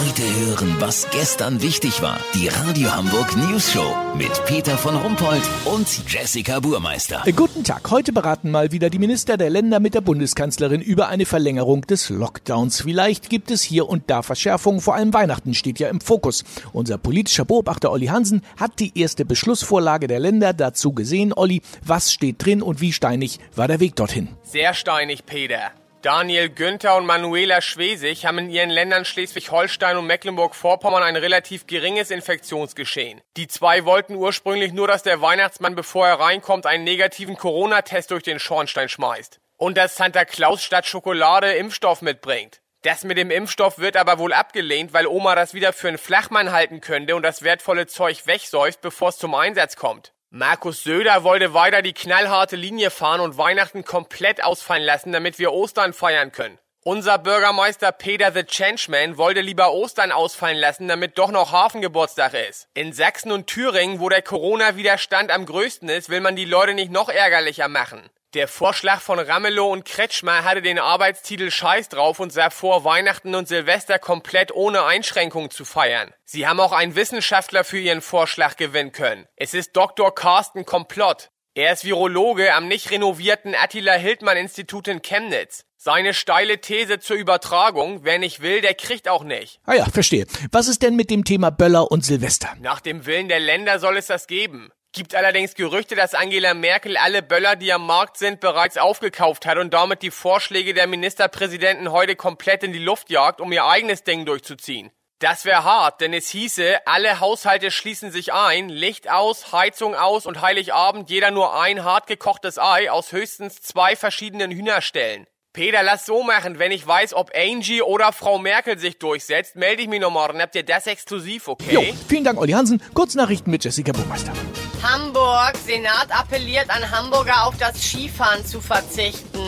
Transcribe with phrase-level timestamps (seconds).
[0.00, 2.18] Heute hören, was gestern wichtig war.
[2.32, 7.22] Die Radio Hamburg News Show mit Peter von Rumpold und Jessica Burmeister.
[7.26, 7.90] Äh, Guten Tag.
[7.90, 12.08] Heute beraten mal wieder die Minister der Länder mit der Bundeskanzlerin über eine Verlängerung des
[12.08, 12.80] Lockdowns.
[12.80, 14.80] Vielleicht gibt es hier und da Verschärfungen.
[14.80, 16.44] Vor allem Weihnachten steht ja im Fokus.
[16.72, 21.34] Unser politischer Beobachter Olli Hansen hat die erste Beschlussvorlage der Länder dazu gesehen.
[21.34, 24.28] Olli, was steht drin und wie steinig war der Weg dorthin?
[24.44, 25.72] Sehr steinig, Peter.
[26.02, 32.10] Daniel Günther und Manuela Schwesig haben in ihren Ländern Schleswig-Holstein und Mecklenburg-Vorpommern ein relativ geringes
[32.10, 33.20] Infektionsgeschehen.
[33.36, 38.22] Die zwei wollten ursprünglich nur, dass der Weihnachtsmann, bevor er reinkommt, einen negativen Corona-Test durch
[38.22, 39.40] den Schornstein schmeißt.
[39.58, 42.62] Und dass Santa Claus statt Schokolade Impfstoff mitbringt.
[42.80, 46.50] Das mit dem Impfstoff wird aber wohl abgelehnt, weil Oma das wieder für einen Flachmann
[46.50, 50.14] halten könnte und das wertvolle Zeug wegsäuft, bevor es zum Einsatz kommt.
[50.32, 55.52] Markus Söder wollte weiter die knallharte Linie fahren und Weihnachten komplett ausfallen lassen, damit wir
[55.52, 56.56] Ostern feiern können.
[56.84, 62.68] Unser Bürgermeister Peter the Changeman wollte lieber Ostern ausfallen lassen, damit doch noch Hafengeburtstag ist.
[62.74, 66.92] In Sachsen und Thüringen, wo der Corona-Widerstand am größten ist, will man die Leute nicht
[66.92, 68.08] noch ärgerlicher machen.
[68.34, 73.34] Der Vorschlag von Ramelow und Kretschmer hatte den Arbeitstitel Scheiß drauf und sah vor, Weihnachten
[73.34, 76.14] und Silvester komplett ohne Einschränkung zu feiern.
[76.24, 79.26] Sie haben auch einen Wissenschaftler für ihren Vorschlag gewinnen können.
[79.34, 80.14] Es ist Dr.
[80.14, 81.30] Carsten Komplott.
[81.54, 85.64] Er ist Virologe am nicht renovierten Attila Hildmann Institut in Chemnitz.
[85.76, 89.58] Seine steile These zur Übertragung, wer nicht will, der kriegt auch nicht.
[89.64, 90.26] Ah ja, verstehe.
[90.52, 92.54] Was ist denn mit dem Thema Böller und Silvester?
[92.60, 94.70] Nach dem Willen der Länder soll es das geben.
[94.92, 99.56] Gibt allerdings Gerüchte, dass Angela Merkel alle Böller, die am Markt sind, bereits aufgekauft hat
[99.56, 104.02] und damit die Vorschläge der Ministerpräsidenten heute komplett in die Luft jagt, um ihr eigenes
[104.02, 104.90] Ding durchzuziehen.
[105.20, 110.26] Das wäre hart, denn es hieße, alle Haushalte schließen sich ein, Licht aus, Heizung aus
[110.26, 115.26] und Heiligabend jeder nur ein hart gekochtes Ei aus höchstens zwei verschiedenen Hühnerstellen.
[115.52, 119.82] Peter, lass so machen, wenn ich weiß, ob Angie oder Frau Merkel sich durchsetzt, melde
[119.82, 120.40] ich mich noch morgen.
[120.40, 121.74] Habt ihr das exklusiv, okay?
[121.74, 122.80] Jo, vielen Dank, Olli Hansen.
[122.94, 124.32] Kurznachrichten mit Jessica Burmeister.
[124.80, 125.56] Hamburg.
[125.66, 129.40] Senat appelliert an Hamburger auf das Skifahren zu verzichten.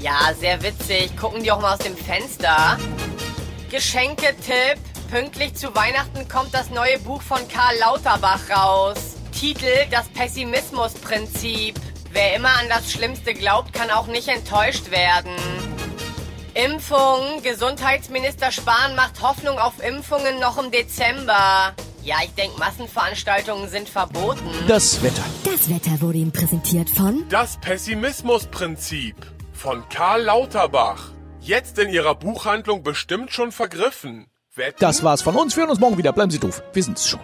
[0.00, 1.14] Ja, sehr witzig.
[1.18, 2.78] Gucken die auch mal aus dem Fenster.
[3.70, 4.78] Geschenketipp.
[5.10, 9.16] Pünktlich zu Weihnachten kommt das neue Buch von Karl Lauterbach raus.
[9.38, 11.74] Titel Das Pessimismusprinzip.
[12.16, 15.32] Wer immer an das Schlimmste glaubt, kann auch nicht enttäuscht werden.
[16.54, 17.42] Impfung.
[17.42, 21.74] Gesundheitsminister Spahn macht Hoffnung auf Impfungen noch im Dezember.
[22.02, 24.48] Ja, ich denke, Massenveranstaltungen sind verboten.
[24.66, 25.24] Das Wetter.
[25.44, 29.16] Das Wetter wurde Ihnen präsentiert von Das Pessimismusprinzip
[29.52, 31.10] von Karl Lauterbach.
[31.42, 34.28] Jetzt in Ihrer Buchhandlung bestimmt schon vergriffen.
[34.54, 34.78] Wetten?
[34.80, 35.54] Das war's von uns.
[35.54, 36.14] Wir hören uns morgen wieder.
[36.14, 36.62] Bleiben Sie doof.
[36.72, 37.20] Wir sind's schon.